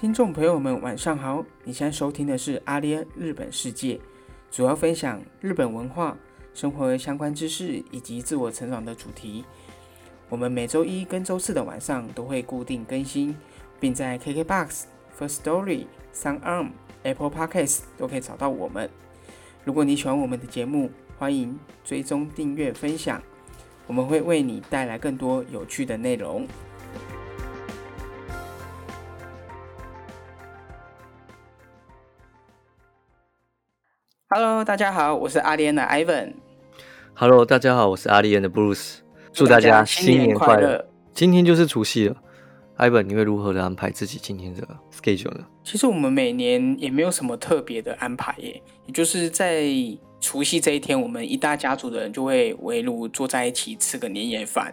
[0.00, 1.44] 听众朋友们，晚上好！
[1.62, 4.00] 你现在收听的是阿联日本世界，
[4.50, 6.16] 主要分享日本文化、
[6.54, 9.44] 生活相关知识以及自我成长的主题。
[10.30, 13.36] 我们每周一跟周四的晚上都会固定更新，
[13.78, 14.84] 并在 KKBOX、
[15.18, 16.70] First Story、SoundArm、
[17.02, 18.88] Apple Podcasts 都可以找到我们。
[19.66, 23.20] 如果你喜欢我们的节目，欢迎追踪、订阅、分享，
[23.86, 26.48] 我们会为你带来更多有趣的内容。
[34.32, 36.34] Hello，大家好，我是阿联的 Ivan。
[37.14, 38.98] Hello，大家好，我是阿丽安的 Bruce，
[39.32, 40.88] 祝大家新年快乐。
[41.12, 42.16] 今天就是除夕了
[42.78, 45.44] ，Ivan，你会如何的安排自己今天的 schedule 呢？
[45.64, 49.64] 其实我们每年也没有什么特别的安排耶，也就是在
[50.20, 54.72] 除夕这一天，我们一大家族的人就会围炉坐在一起吃个年夜饭，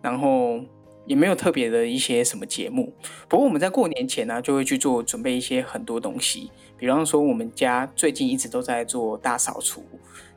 [0.00, 0.60] 然后
[1.08, 2.92] 也没有特别的一些什么节目。
[3.26, 9.82] 不过我们在过年前呢、就会去做准备一些很多东西，比方说我们家最近一直都在做大扫除，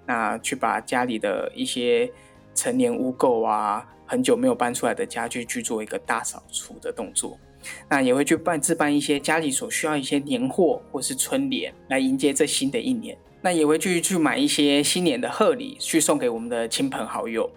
[0.08, 2.12] 那去把家里的一些
[2.56, 7.38] 陈年污垢啊，很久没有搬出来的家具去做一个大扫除的动作。
[7.88, 13.16] 那也会去办置办一些家里所需要一些年货或是春联，来迎接这新的一年。
[13.42, 17.48] 那也会去去买一些新年的贺礼，去送给我们的亲朋好友。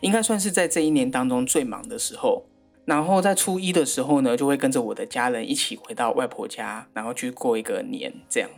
[0.00, 2.44] 应该算是在这一年当中最忙的时候。
[2.84, 8.50] 然后在初一的时候呢，就会跟着我的家人一起回到外婆家，然后去过一个年，这样。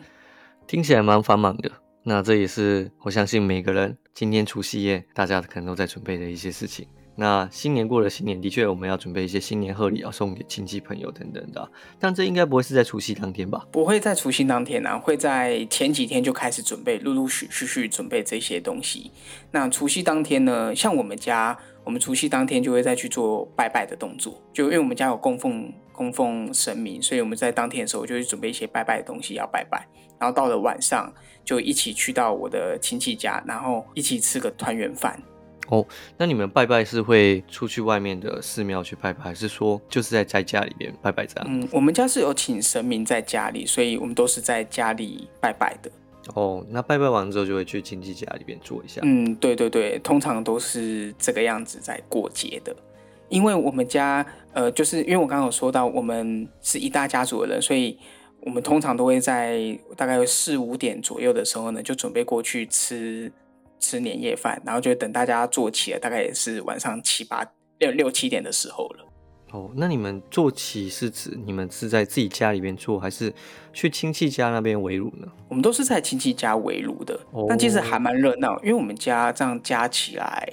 [0.67, 1.70] 听起来蛮繁忙的。
[2.05, 6.86] 那这也是我相信每个人今天除夕夜大家可能都在准备的一些事情。
[7.17, 11.70] 那新年过了新年，的确我们要准备一些新年贺礼，要送给亲戚朋友等等的。
[11.98, 13.65] 但这应该不会是在除夕当天吧？
[13.70, 19.12] 不会在除夕当天啊，会在前几天就开始准备，陆陆续续续准备这些东西。
[19.53, 29.87] 那除夕当天呢，像我们家，我们除夕当天就会再去做拜拜的动作，就因为我们家有供奉供奉神明，所以我们在当天的时候就会准备一些拜拜的东西要拜拜。
[30.19, 31.12] 然后到了晚上
[31.45, 35.23] 就一起去到我的亲戚家，然后一起吃个团圆饭。
[35.69, 35.86] 哦，
[36.19, 41.47] 那你们拜拜是会出去外面的寺庙去拜拜，还是说就是在在家里边拜拜这样？
[41.48, 45.91] 嗯，我们家是有请神明在家里，所以我们都是在家里拜拜的。
[46.35, 49.01] 哦，那拜拜完之后就会去亲戚家里边坐一下。
[49.05, 52.75] 嗯，对对对，通常都是这个样子在过节的。
[53.29, 57.98] 因为我们家，呃，就是因为我刚刚有说到，我们是一大家族的人，所以
[58.41, 63.33] 我们通常都会在大概四五点左右的时候呢，就准备过去吃
[63.79, 67.45] 吃年夜饭，然后就等大家坐齐了，大概也是晚上七八
[67.79, 69.07] 六六七点的时候了。
[69.52, 73.33] 哦，那你们做起是指你们是在自己家里边做，还是
[73.73, 75.29] 去亲戚家那边围炉呢？
[75.48, 80.52] 我们都是在亲戚家围炉的，哦但其实还蛮热闹，因为我们家这样加起来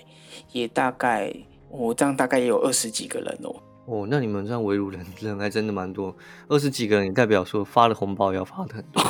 [0.52, 1.34] 也大概，
[1.70, 3.56] 我、这样大概也有二十几个人哦。
[3.92, 6.16] 哦，那你们这样围炉人人还真的蛮多，
[6.48, 9.04] 二十几个人，也代表说发的红包要发的很多。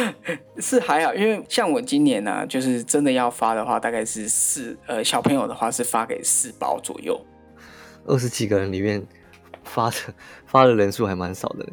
[0.56, 7.20] 是还好，因为像我今年呢、就是真的要发的话，大概是四呃小朋友的话是发给四包左右。
[8.06, 9.06] 二十几个人里面
[9.64, 9.96] 发的
[10.46, 11.66] 发的人数还蛮少的。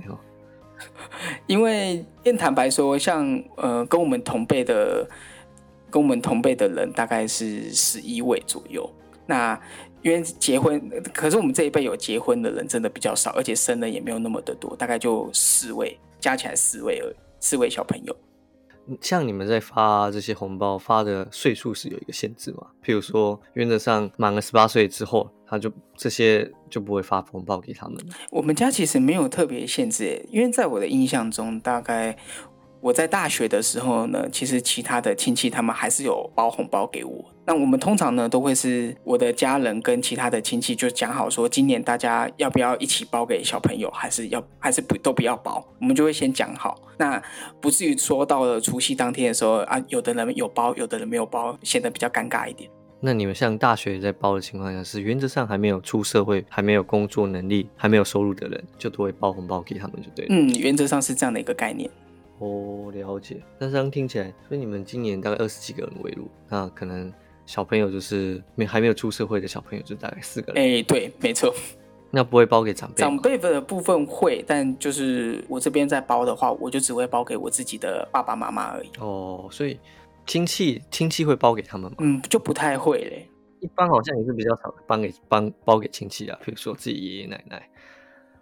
[1.46, 5.09] 因为因坦白说，像呃跟我们同辈的
[5.90, 8.90] 跟我们同辈的人大概是十一位左右。
[9.28, 9.60] 那
[10.02, 10.82] 因为结婚，
[11.14, 18.16] 可是我们这一辈有结婚的人真的比较少，而且生的也没有那么的多，大概就四位，加起来四位而已，四位小朋友。
[19.02, 22.68] 像你们在发这些红包发的岁数是有一个限制吗？
[22.82, 27.98] 譬如说，原则上满了十八岁之后，他就这些就不会发红包给他们。
[28.32, 32.18] 我们家其实没有特别限制，因为在我的印象中，大概
[32.80, 37.26] 我在大学的时候呢，其实其他的亲戚他们还是有包红包给我。
[37.46, 46.80] 那我们通常呢，都会是我的家人跟其他的亲戚就讲好说，今年大家要不要一起包给小朋友，还是要还是不都不要包，我们就会先讲好。
[46.98, 47.22] 那
[47.62, 52.70] 不至于说到了除夕当天的时候啊，有的人有包，有的人没有包，显得比较尴尬一点。
[53.00, 60.35] 那你们像大学在包的情况下，是原则上还没有出社会、还没有工作能力、还没有收入的人，就都会包红包给他们，就对了。
[60.35, 61.90] 嗯，原则上是这样的一个概念。
[62.39, 63.41] 哦，了解。
[63.59, 67.11] 那这样听起来，所以你们今年大概二十几个人围炉，那可能
[67.45, 70.63] 小朋友就是没还没有出社会的小朋友，就大概四个人。
[70.63, 71.53] 哎，对，没错。
[72.09, 73.09] 那不会包给长辈吗？
[73.09, 78.89] 长辈的部分会，但就是我这边在包的话，我就只会包给我自己的爸爸妈妈而已。
[78.99, 79.78] 哦，所以
[80.25, 81.97] 亲戚亲戚会包给他们吗？
[81.99, 83.28] 嗯，就不太会嘞。
[83.59, 87.67] 一般好像也是比较少帮给帮包给亲戚啊，比如说自己爷爷奶奶、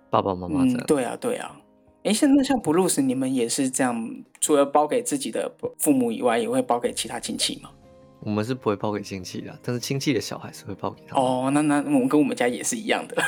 [0.09, 0.83] 爸爸妈妈这嗯，样。
[0.86, 1.57] 对啊，对啊。
[2.06, 7.72] 哎，现在像 Bruce，你们也是这样，除了包给自己的父母以外，也会包给其他亲戚吗？
[8.19, 11.25] 我们是不会包给亲戚的，但是亲戚的小孩是会包给他们。
[11.25, 13.24] 哦，那那我们跟我们家也是一样的。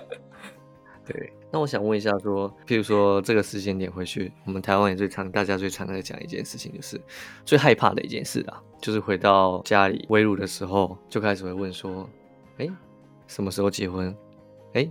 [1.06, 7.00] 对，那我想问一下，说，譬如说这个时间点回去，我们台湾也最常，大家最常在讲一件事情，就是
[7.46, 12.06] 最害怕的一件事啊，就是回到家里围炉的时候，就开始会问说，
[12.58, 12.68] 哎，
[13.26, 14.14] 什么时候结婚？
[14.74, 14.86] 哎，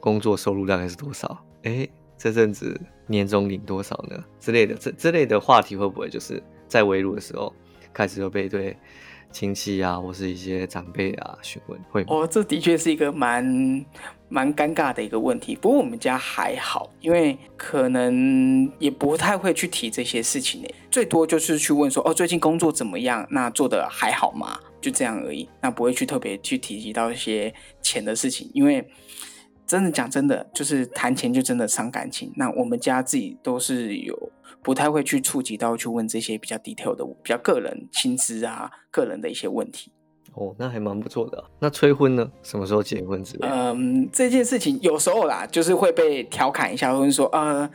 [0.00, 1.42] 工作收入大概是多少？
[1.62, 1.88] 哎，
[2.18, 4.22] 这阵子年终领多少呢？
[4.40, 7.52] 之类的，这这类的话题会不会就是在围炉的时候
[7.92, 8.76] 开始就被对？
[9.32, 13.44] 亲戚啊，或是一些长辈啊询问会哦，这的确是一个蛮
[14.30, 15.54] 蛮尴尬的一个问题。
[15.54, 23.26] 不过我们家还好，因为可能也不太会去提这些事情呢，最多就是去问说哦，最近工作怎么样？
[23.30, 24.58] 那做的还好吗？
[24.80, 25.46] 就这样而已。
[25.60, 27.52] 那不会去特别去提及到一些
[27.82, 28.88] 钱的事情，因为
[29.66, 32.32] 真的讲真的，就是谈钱就真的伤感情。
[32.36, 34.32] 那我们家自己都是有。
[34.62, 39.92] 不太会去触及到去问这些比较 detail 的、比较个人薪资啊、个人的一些问题。
[40.34, 41.44] 哦，那还蛮不错的。
[41.60, 42.28] 那催婚呢？
[42.42, 43.46] 什么时候结婚之类？
[43.48, 47.68] 嗯，这件事情有时候啦，就是会被调侃一下，或者说呃，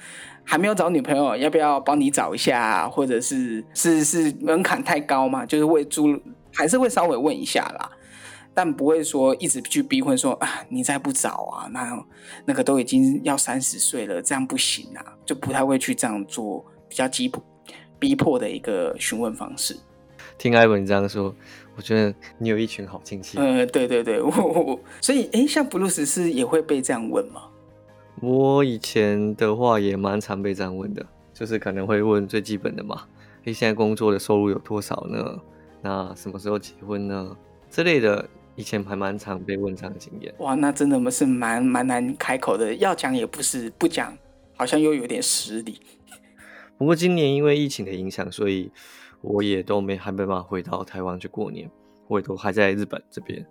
[0.44, 2.90] 还没有找女朋友，要不要帮你找一下？
[2.90, 5.46] 或者是是是门槛太高嘛？
[5.46, 6.20] 就是会租，
[6.54, 7.90] 还是会稍微问一下啦。
[8.54, 12.06] 但不会说一直去逼婚，说啊，你再不找啊，那
[12.46, 16.66] 那个都已经要三十岁了，这样不行啊，就不太会去这样做。
[16.92, 17.42] 比较急迫、
[17.98, 19.74] 逼迫的一个询问方式。
[20.38, 21.34] 听艾文这样说，
[21.78, 23.38] 我觉得你有一群好亲戚。
[23.38, 27.44] 呃，对对对，我所以哎，像布鲁斯是也会被这样问吗？
[28.20, 33.04] 我以前的话也蛮常被这样问的，就是可能会问最基本的嘛，
[33.46, 35.40] 哎，现在工作的收入有多少呢？
[35.82, 37.38] 那什么时候结婚呢？
[37.70, 40.34] 之类的，以前还蛮常被问这样的经验。
[40.40, 44.18] 哇，那真的是蛮蛮难开口的，要讲也不是，不讲
[44.56, 45.80] 好像又有点失礼。
[46.78, 48.72] 不过今年因为疫情的影响，所以
[49.22, 51.70] 我也都没还没办法回到台湾去过年，
[52.08, 53.46] 我也都还在日本这边，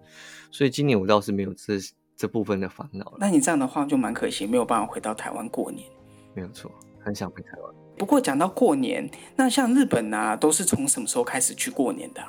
[0.50, 1.75] 所以今年我倒是没有这
[2.17, 3.14] 这部分的烦恼。
[3.19, 5.87] 那你这样的话就蛮可惜，没有办法回到台湾过年。
[6.35, 6.70] 没有错，
[7.05, 7.75] 很想回台湾。
[7.97, 12.23] 不过讲到过年，那像日本啊，都是从什么时候开始去过年的？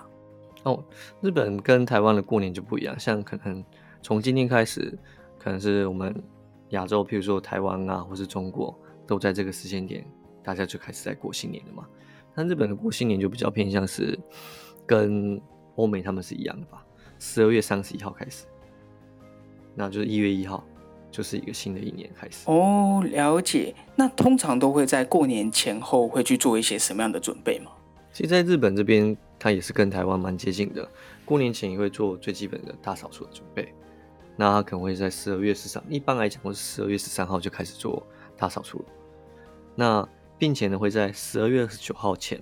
[0.63, 0.83] 哦，
[1.21, 3.63] 日本跟台湾的过年就不一样，像可能
[4.01, 4.97] 从今天开始，
[5.37, 6.15] 可能是我们
[6.69, 10.05] 亚洲，譬如说台湾啊，或是中国，都在这个时间点。
[10.43, 11.87] 大家就开始在过新年了嘛？
[12.33, 14.17] 那日本的过新年就比较偏向是
[14.87, 15.39] 跟
[15.75, 16.83] 欧美他们是一样的吧？
[17.19, 18.45] 十二月三十一号开始，
[19.75, 20.63] 那就是一月一号，
[21.11, 22.49] 就是一个新的一年开始。
[22.49, 23.75] 哦，了解。
[23.95, 27.71] 那通常都会在过年前后会去做一些什么样的准备吗？
[28.11, 30.87] 其实，在日本这边，它也是跟台湾蛮接近的。
[31.25, 33.73] 过年前也会做最基本的大扫除的准备。
[34.37, 38.05] 那他可能会在十二月十三，一般来讲，都是十二月十三号就开始做
[38.37, 38.85] 大扫除了。
[39.75, 40.07] 那
[40.37, 42.39] 并且呢，会在十二月二十九号前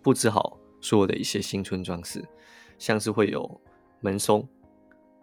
[0.00, 2.24] 布置好所有的一些新春装饰，
[2.78, 3.60] 像是会有
[4.00, 4.48] 门松，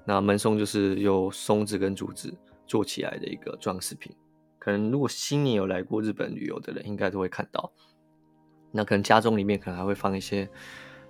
[0.06, 2.32] 那门松就是由松子跟竹子
[2.68, 4.16] 做起来的一个装饰品。
[4.60, 7.72] 可能如果新年有来过日本旅游的人，应该都会看到。
[8.72, 10.48] 那可能家中里面可能还会放一些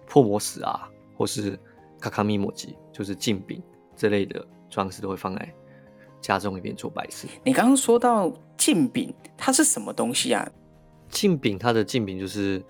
[0.07, 1.59] 破魔石啊，或是
[2.00, 3.62] 卡卡米摩吉，就是镜饼
[3.95, 5.54] 这类的装饰，都会放在
[6.21, 7.27] 家中里面做摆饰。
[7.44, 10.50] 你刚刚说到镜饼，它是什么东西啊？
[11.09, 12.63] 镜饼，它的镜饼就是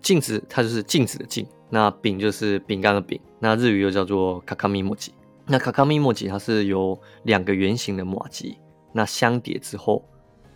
[0.00, 1.46] 镜子，它就是镜子的镜。
[1.68, 3.18] 那饼就是饼干的饼。
[3.38, 5.12] 那日语又叫做卡卡米莫吉。
[5.46, 8.58] 那卡卡米莫吉它是由两个圆形的马吉，
[8.92, 10.04] 那相叠之后，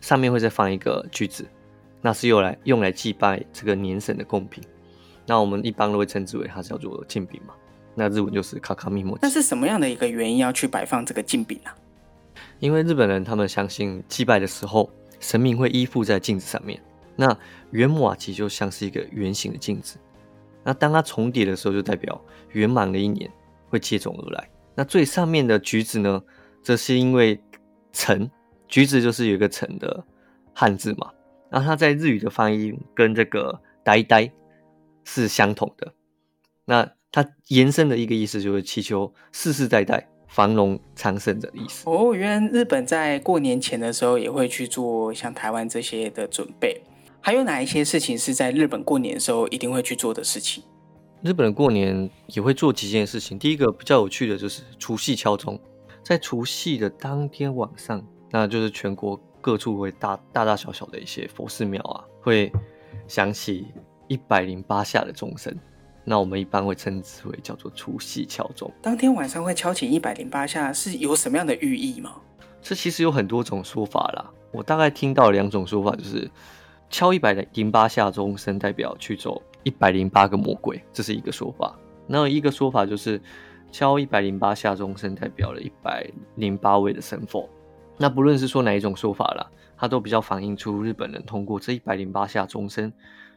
[0.01, 1.47] 上面会再放一个锯子，
[2.01, 4.63] 那是用来用来祭拜这个年神的贡品。
[5.27, 7.55] 那我们一般都会称之为它叫做镜饼嘛。
[7.95, 9.21] 那日文就是卡卡密莫吉。
[9.23, 11.71] 那是什么样的一个原因要去摆放这个镜饼呢？
[12.61, 16.81] 因为日本人他们相信祭拜的时候，神明会依附在镜子上面。
[17.17, 17.35] 那
[17.71, 19.97] 圆瓦其实就像是一个圆形的镜子，
[20.63, 22.21] 那当它重叠的时候，就代表
[22.53, 23.31] 圆满的一年
[23.71, 24.51] 会接踵而来。
[24.75, 26.23] 那最上面的橘子呢，
[26.63, 27.43] 则是因为
[27.95, 28.31] “橙”，
[28.69, 30.05] 橘子就是有一个“橙”的
[30.53, 31.11] 汉字嘛，
[31.49, 34.31] 然后它在日语的发音跟这个“呆呆”
[35.07, 35.95] 是相同的。
[36.67, 41.89] 那它延伸的一个意思就是祈求世世代代繁荣昌盛的意思。
[41.89, 46.83] 哦，原来日本在过年前的时候也会去做像台湾这些的准备。
[47.23, 50.63] 还有哪一些事情是在日本过年的时候一定会去做的事情？
[51.23, 53.39] 日本人过年也会做几件事情。
[53.39, 55.59] 第一个比较有趣的就是除夕敲钟，
[56.05, 62.53] 在除夕的当天晚上，那就是全国各处会大大大小小的一些佛寺庙啊，会
[63.09, 63.67] 响起
[64.09, 65.55] 一百零八下的钟声。
[66.05, 68.71] 那我们一般会称之为叫做除夕敲钟。
[68.81, 72.13] 当天晚上会敲起一百零八下，是有什么样的寓意吗？
[72.63, 74.31] 这其实有很多种说法啦。
[74.53, 76.31] 我大概听到两种说法，就是。
[76.89, 81.77] 敲一百零八下钟声，代表去走一百零八个魔鬼，这是一个说法。
[82.07, 83.21] 那一个说法就是，
[83.73, 87.49] 敲一百零八下钟声，代表了一百零八位的神佛
[87.99, 92.93] 那不论是说哪一种说法啦，它都比较反映出日本人通过这一百零八下钟声。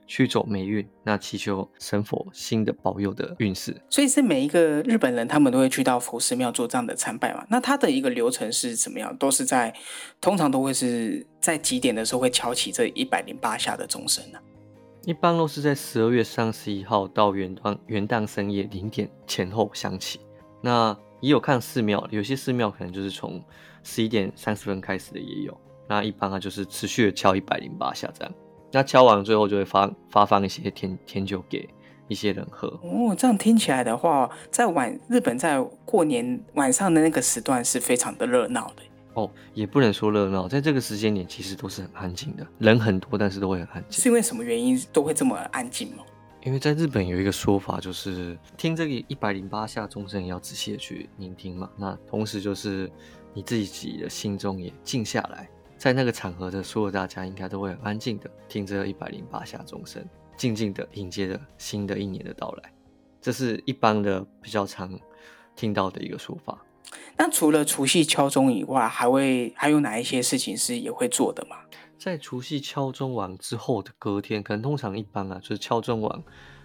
[0.09, 3.79] 驱走霉运，那祈求神佛新的保佑的运势。
[3.91, 7.45] 所以是每一个日本人，他们都会去到佛寺庙做这样的参拜嘛？
[7.47, 9.15] 那他的一个流程是怎么样？
[9.17, 9.71] 都是在
[10.19, 14.39] 通常都会是在几点的时候会敲起这一百零八下的钟声呢？
[15.05, 20.19] 一般都是在十二月三十一号到元旦元旦深夜零点前后响起。
[20.63, 23.39] 那也有看寺庙，有些寺庙可能就是从
[23.83, 25.55] 十一点三十分开始的也有。
[25.87, 28.33] 那一般啊就是持续的敲一百零八下这样。
[28.71, 31.67] 那敲完最后就会发发放一些甜甜酒给
[32.07, 33.15] 一些人喝哦。
[33.17, 38.83] 这样听起来的话，在晚日本在过年晚上的那个时段是非常的热闹的
[39.13, 39.29] 哦。
[39.53, 44.01] 也不能说热闹，在这个时间点其实都是很安静的，人很多，但是都会很安静。
[44.01, 46.03] 是因为什么原因都会这么安静吗？
[46.45, 51.69] 因为在日本有一个说法，就是听这个一百零八下钟声要仔细的去聆听嘛。
[51.75, 52.89] 那同时就是
[53.33, 55.49] 你自己的心中也静下来。
[55.79, 60.05] 在那个场合的所有大家应该都会很安静的听着一百零八下钟声，
[60.35, 62.73] 静静的迎接着新的一年的到来。
[63.21, 64.99] 这是一般的比较常
[65.55, 66.61] 听到的一个说法。
[67.15, 71.55] 那除了除夕敲钟以外，还会还有哪一些事情是也会做的吗？
[71.97, 76.11] 在除夕敲钟完之后的隔天，可能通常一般啊，就是敲钟完，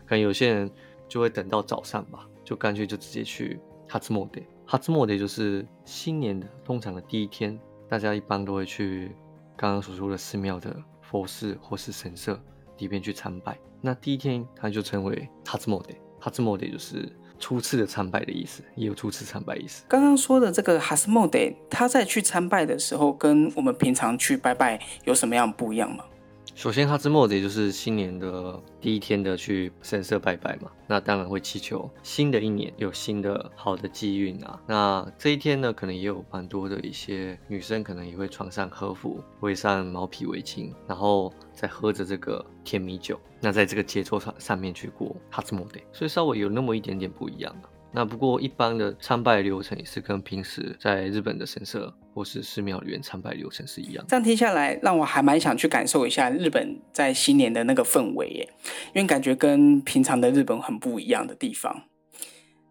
[0.07, 0.69] 可能有些人
[1.09, 4.43] 就会等到早上吧，就干脆就直接去哈兹莫德。
[4.67, 7.57] 哈兹莫德就是新年的通常的第一天。
[7.95, 9.13] 大家一般都会去
[9.57, 12.37] 刚刚所说的寺庙的佛寺或是神社
[12.79, 13.57] 里边去参拜。
[13.81, 17.09] 那第一天，它就称为哈兹莫德，哈兹莫德就是
[17.39, 19.85] 初次的参拜的意思，也有初次参拜意思。
[19.87, 21.39] 刚刚说的这个哈斯莫德，
[21.71, 26.05] 他在去参拜的时候，跟我们平常去拜拜有什么样不一样吗？
[26.55, 34.61] 首先，哈兹莫德也就是新年的第一天的去神社拜拜嘛，那当然会祈求新的一年有新的好的机运啊。
[34.65, 43.19] 那这一天呢，可能也有蛮多的一些女生，可能也会穿上和服，围上毛皮围巾，然后再喝着这个甜米酒。
[43.41, 47.69] 那在这个节奏上上面去过哈兹莫德，所以稍微有那么一点点不一样啊。
[47.91, 54.05] 那不过一般的参拜流程也是跟平时在日本的神社或是寺庙里面参拜流程是一样。
[54.09, 58.49] 这样听下来，让我还蛮想去感受一下日本在新年的那个氛围耶，
[58.95, 61.83] 因为感觉跟平常的日本很不一样的地方。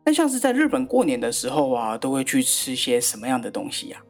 [0.06, 4.02] 那像是在日本过年的时候啊，都会去吃些什么样的东西呀？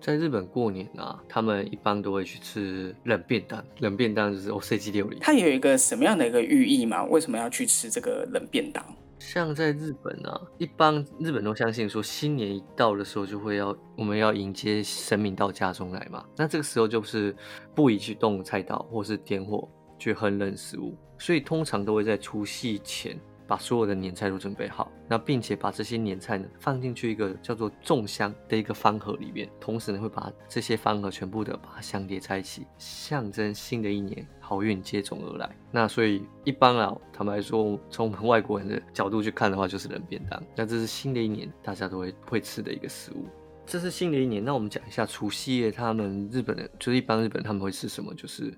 [0.00, 3.62] 在日本过年啊，他们一般都会去吃冷便当。
[3.80, 5.18] 冷便当就是 O C G 料理。
[5.20, 7.04] 它有一个什么样的一个寓意吗？
[7.04, 8.82] 为什么要去吃这个冷便当？
[9.20, 16.24] 像在日本啊，一般日本都相信说，新年一到的时候就会要我们要迎接神明到家中来嘛。
[16.36, 17.36] 那这个时候就是
[17.74, 23.16] 不宜去动菜刀或是点火去烹饪食物，所以通常都会在除夕前。
[23.50, 35.50] 把所有的年菜都准备好，那并且把这些年菜呢放进去一个叫做粽香的一个方盒里面，同时呢会把这些方盒全部的把它相叠在一起，象征新的一年好运接踵而来。
[35.72, 40.40] 那所以一般啊，坦白说，从我们外国人的角度去看的话，就是冷便当。
[40.54, 43.26] 那这是新的一年大家都会会吃的一个食物。
[43.66, 48.14] 这是新的一年，那我们讲一下除夕夜，他们日本人就是一般日本人他们会吃什么？
[48.14, 48.56] 就是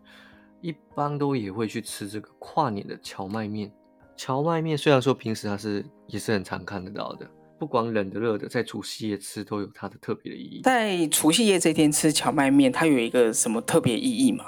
[0.60, 3.72] 一般都也会去吃这个跨年的荞麦面。
[4.16, 7.28] 荞麦面虽然说平时它是也是很常看得到的，
[7.58, 10.60] 不管冷的热的，在除夕夜吃都有它的特别的意义。
[10.62, 14.44] 在除夕夜这天吃荞麦面，它有一个什么特别意义吗？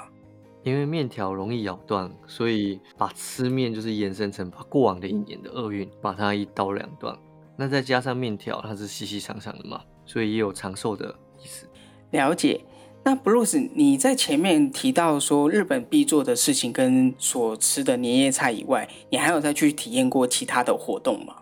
[0.63, 7.17] 因为面条容易咬断，所以把吃面就是延伸成把过往的一年的厄运把它一刀两断。
[7.57, 11.67] 那再加上面条，它是细细长长的嘛，所以也有长寿的意思。
[12.11, 12.59] 了解。
[13.07, 21.35] 那 Bruce，你在前面提到说日本必做的事情跟所吃的年夜菜以外，你还有再去体验过其他的活动吗？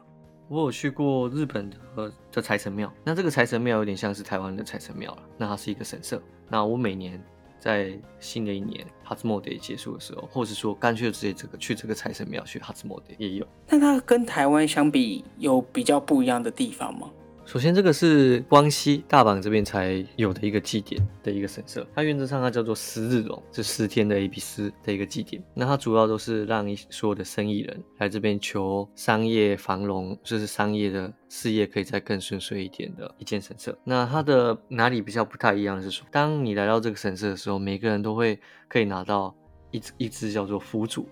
[0.50, 6.22] 我有去过日本的的财神庙，那这个财神庙有点像是台湾的财神庙了，那它是一个神社。
[6.50, 7.17] 那我每年
[7.62, 13.48] 在新的一年哈兹莫德结束的时候，或者说干脆直接这个去这个财神庙去哈兹莫德也有。
[13.70, 17.10] 那它跟台湾相比有比较不一样的地方吗？
[17.45, 25.43] 首先，这个是关西大阪这边才有的一个祭典的一个神社，它原则上它叫做十日龙，是十天的 A B C 的一个祭典。
[25.53, 33.77] 那它主要都是让所有的生意人来这边求商业繁荣，就是商业的事业可以再更顺遂一点的一间神社。
[33.83, 39.35] 那它的哪里比较不太一样是说，当你来到这个神社的时候，每个人都会可以拿到
[39.69, 41.07] 一只一只叫做佛祖。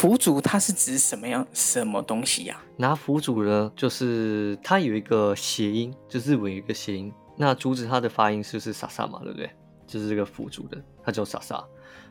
[0.00, 2.58] 佛祖它是指什么样什么东西呀？
[2.78, 7.12] 拿佛祖呢，就是它有一个谐音，就是日文有一个谐音。
[7.36, 9.20] 那竹子它的发音是不是傻傻嘛？
[9.22, 9.50] 对不对？
[9.86, 11.62] 就是这个佛祖的，它叫傻傻。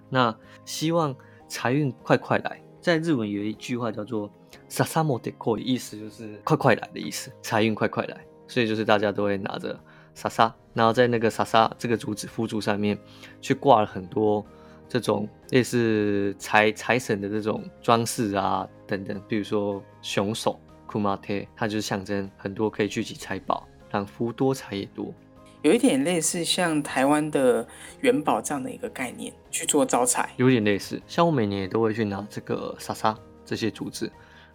[0.08, 1.16] 那希望
[1.48, 4.32] 财运快快来，在日文有一句话叫做
[4.70, 8.24] “傻傻莫得过”，意思就是快快来的意思，财运快快来。
[8.48, 9.76] 所以就是大家都会拿着
[10.14, 12.96] 萨萨，然后在那个萨萨这个竹子福竹上面
[13.42, 14.46] 去挂了很多
[14.90, 25.14] 这种类似财财神的这种装饰啊等等，比如说熊手库马特，它就是象征很多可以聚集财宝，让福多财也多。
[25.62, 27.68] 有一点类似像台湾的
[28.00, 31.02] 元宝这样的一个概念去做招财，有点类似。
[31.06, 33.16] 像我每年也都会去拿这个莎莎
[33.46, 34.12] 这些竹子，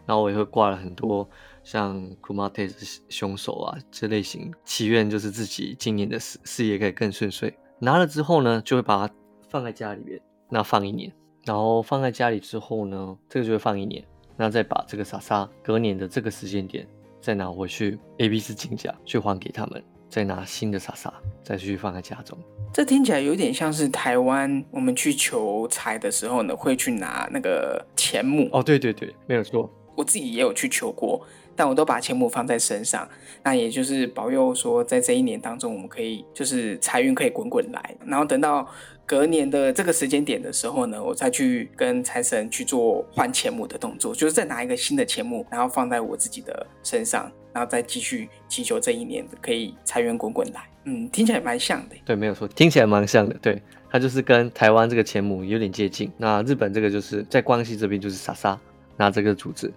[0.06, 1.28] 然后我也会挂了很多
[1.62, 7.54] 像 Kumate 凶手啊这类型，祈愿就是自己今年的事事业可以更顺遂。
[7.78, 9.14] 拿了之后呢，就会把它
[9.54, 10.20] 放在家里面，
[10.50, 11.12] 那放一年，
[11.44, 14.04] 然后放在家里之后呢，这个就会放一年，
[14.36, 16.84] 那再把这个莎莎隔年的这个时间点
[17.20, 19.80] 再拿回去 A、B、C 金甲去还给他们。
[20.10, 21.12] 再拿新的莎莎，
[21.44, 22.36] 再继续放在家中。
[22.72, 28.48] 这听起来有点像是台湾，我们去求财的时候呢，会去拿那个钱母。
[28.52, 29.70] 哦，对对对，没有错。
[29.94, 31.24] 我自己也有去求过，
[31.56, 33.08] 但我都把钱母放在身上，
[33.42, 37.96] 那也就是保佑说，在这一年当中，我们可以就是财运可以滚滚来。
[38.06, 38.68] 然后等到
[39.06, 47.30] 隔年的这个时间点的时候呢，我再去跟财神去做换钱母的动作，就是再拿一个新的钱母，然后放在我自己的身上。
[47.54, 51.94] 然后再继续祈求这一年可以财源滚滚来，嗯，听起来蛮像的。
[52.04, 53.36] 对，没有错，听起来蛮像的。
[53.40, 56.10] 对，它就是跟台湾这个钱母有点接近。
[56.16, 58.58] 那日本这个就是在关西这边就是莎莎
[58.96, 59.72] 拿这个组织，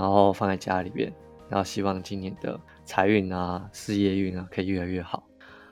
[0.00, 1.12] 然后放在家里边，
[1.50, 5.22] 然后希望今年的财运啊、事业运啊可以越来越好。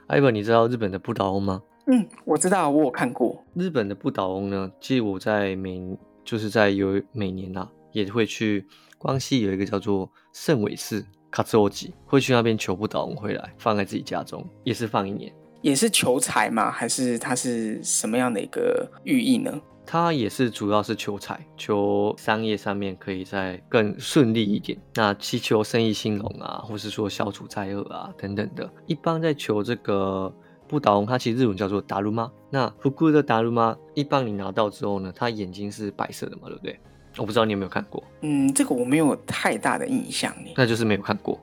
[0.06, 1.62] 艾文，你知道日本的不倒翁吗？
[1.86, 3.42] 嗯，我知道，我有看过。
[3.54, 5.80] 日本的不倒翁呢，其实我在每
[6.26, 8.66] 就是在有每年呐也会去
[8.98, 11.02] 关西有一个叫做圣尾寺。
[11.30, 15.32] 卡兹欧吉会去那边求不倒翁回来，放在自己家中，也是放一年，
[15.62, 16.70] 也是求财吗？
[16.70, 19.58] 还是它是什么样的一个寓意呢？
[19.90, 24.78] 它也是主要是求财，求商业上面可以再更顺利一点。
[24.94, 28.70] 那祈求生意兴隆啊，或是说消除灾厄啊等等的。
[28.84, 30.30] 一般在求这个
[30.68, 32.30] 不倒翁，它其实日文叫做达鲁妈。
[32.50, 36.78] 那福库的达鲁妈，一般你拿到之后呢，它眼睛是白色的嘛，对不对？
[37.16, 41.40] 我不知道你有没有看过，嗯，这个我没有太大的印象那就是没有看过。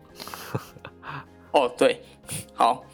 [1.52, 2.00] 哦，对，
[2.54, 2.86] 好，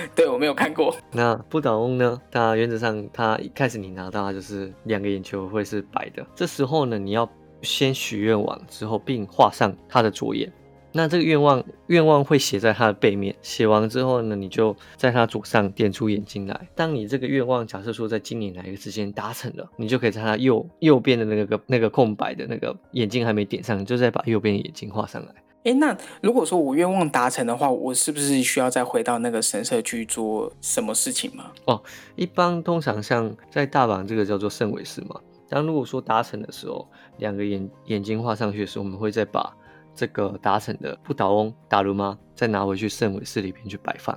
[0.14, 0.94] 对我没有看过。
[1.12, 2.20] 那不倒翁呢？
[2.30, 6.26] 它原则上，它一开始你拿到它就是两个眼球会是白的。
[6.34, 7.28] 这时候呢，你要
[7.62, 10.50] 先许愿望之后，并画上它的左眼。
[10.92, 16.68] 那这个愿望愿望会写在它的背面，写完之后呢，你就在它左上点出眼睛来。
[16.74, 25.32] 当你这个愿望假设说在今年哪一个时间达成了，你就可以在它右右边的那个那个空白的那个眼睛还没点上，你就再把右边的眼睛画上来。
[25.64, 31.52] 哎，那如果说我愿望达成的话，我是不是需要再回到那个神社去做什么事情吗？
[31.66, 31.82] 哦，
[32.16, 39.54] 一般通常像在大阪这个叫做圣尾寺嘛，当如果说达成的时候，两个眼眼睛画上去的时候，我们会再把。
[39.92, 42.16] 这个达成的不倒翁打如吗？
[42.34, 44.16] 再拿回去圣尾寺里边去摆放，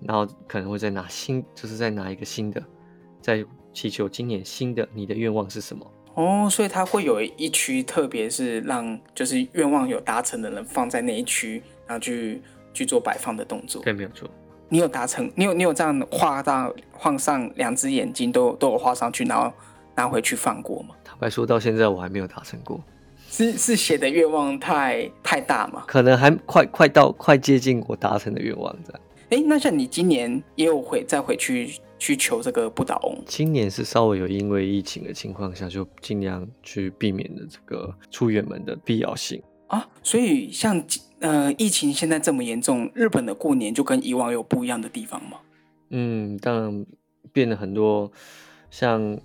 [0.00, 2.62] 然后可能会再拿新，就是再拿一个新的，
[3.22, 5.86] 再祈求今年新的你的愿望是什么？
[6.16, 13.82] 哦，所以它会有一区，特别是让就是愿望有达成的人放在那一区，然后去去做摆放的动作。
[13.84, 14.28] 对，没有错。
[14.68, 15.30] 你有达成？
[15.34, 19.52] 你有你有这样画到画上两只眼睛都都有画上去，然后
[19.94, 20.94] 拿回去放过吗？
[21.04, 22.80] 坦白说，到现在我还没有达成过。
[23.28, 25.84] 是是写的愿望太太大吗？
[25.86, 29.00] 可能还快快到快接近我达成的愿望这样。
[29.30, 33.22] 哎，那像你今年也有回再回去去求这个不倒翁？
[33.26, 39.88] 今年是稍微有因为疫情的情况下，就尽量去避免的这个出远门的必要性啊。
[40.02, 40.82] 所以像
[41.20, 45.38] 呃疫情现在这么严重，日本的过年就跟以往有不一样的地方吗？
[45.90, 46.86] 嗯，当然
[47.32, 48.10] 变了很多，
[48.70, 49.18] 像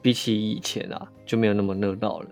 [0.00, 2.28] 比起以前啊，就没有那么热闹了。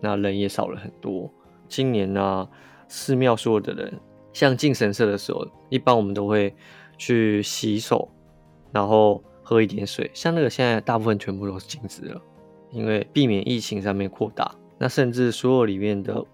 [0.00, 1.30] 那人也少了很多。
[1.68, 2.48] 今年呢，
[2.88, 4.00] 寺庙所有的人，
[4.32, 6.54] 像进神社的时候，一般我们都会
[6.98, 8.08] 去洗手，
[8.72, 10.10] 然后喝一点水。
[10.14, 12.20] 像那个现在大部分全部都是禁止了，
[12.70, 14.54] 因为避免疫情上面扩大。
[14.78, 16.24] 那甚至所有里面的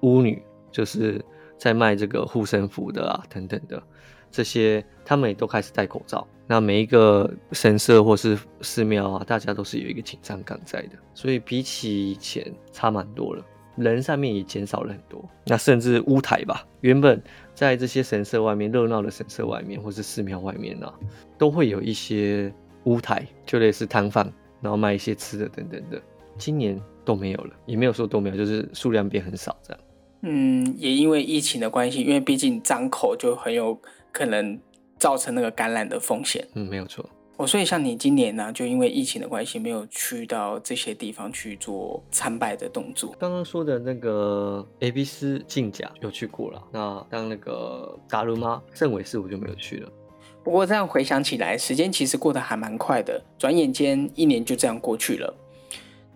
[0.00, 1.24] 巫女，就是
[1.58, 3.82] 在卖这个护身符的啊，等等的
[4.30, 6.26] 这些，他们也都开始戴口罩。
[6.46, 15.28] 那每一个神社或是寺庙啊，大家都是有一个紧张感在的，所以比起以前差蛮多了，人上面也减少了很多。
[15.46, 17.20] 那甚至屋台吧，原本
[17.56, 20.94] 在这些神社外面热闹的神社外面或是寺庙外面啊，
[21.36, 22.52] 都会有一些
[22.84, 26.00] 屋台，就类似摊贩，然后卖一些吃的等等的。
[26.36, 29.82] 今年都没有了，也没有说都没有，就是数量变很少这样。
[30.20, 33.80] 嗯，也因为疫情的关系，因为毕竟张口就很有
[34.12, 34.60] 可能。
[34.98, 37.06] 造成那个感染的风险，嗯，没有错。
[37.38, 43.14] 哦，所以像你今年呢，就因为疫情的关系，没有去到这些地方去做参拜的动作。
[43.18, 49.92] 刚刚说的那个 A B 斯进甲有去过了，那像那个达鲁妈圣尾寺我就没有去了。
[50.42, 55.34] 不过这样回想起来，时间其实过得还蛮快的，转眼间一年就这样过去了。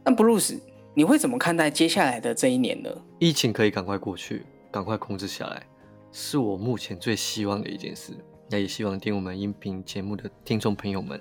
[0.03, 0.59] 那布鲁斯，
[0.95, 2.91] 你会怎么看待接下来的这一年呢？
[3.19, 5.63] 疫情可以赶快过去，赶快控制下来，
[6.13, 8.15] 是我目前最希望的一件事。
[8.53, 11.21] 那也希望听我们音频节目的听众朋友们，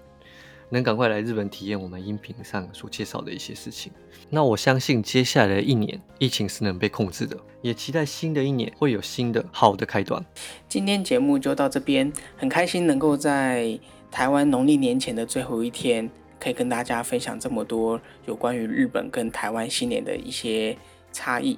[0.70, 3.92] 能赶快来日本体验我们音频上所介绍的一些事情。
[4.32, 10.26] 那我相信接下来的一年，疫情是能被控制的，也期待新的一年会有新的好的开端。
[10.68, 20.76] 今天节目就到这边，很开心能够在台湾农历年前的最后一天，可以跟大家分享这么多有关于日本跟台湾新年的一些
[21.12, 21.58] 差异。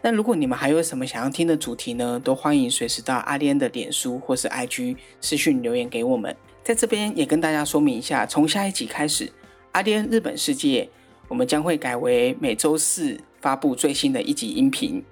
[0.00, 6.34] 那如果你们还有什么想要听的主题呢，都欢迎随时到阿莲的脸书或是 IG 私讯留言给我们。
[6.64, 9.30] 在这边也跟大家说明一下，从下一集开始，
[9.72, 10.88] 阿莲日本世界
[11.28, 15.02] 我们将会改为每周四发布最新的一集音频。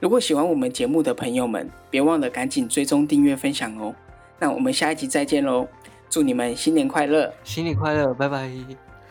[0.00, 3.94] 如果喜欢我们节目的朋友们，别忘了赶紧追踪、订阅、分享哦。
[4.38, 5.66] 那我们下一集再见喽！
[6.08, 8.50] 祝你们新年快乐，新年快乐，拜拜，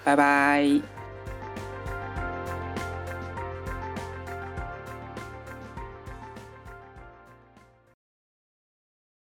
[0.03, 0.98] 拜拜。